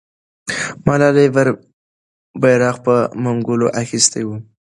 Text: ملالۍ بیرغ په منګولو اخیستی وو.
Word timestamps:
ملالۍ 0.85 1.27
بیرغ 2.41 2.75
په 2.85 2.95
منګولو 3.23 3.67
اخیستی 3.81 4.23
وو. 4.25 4.35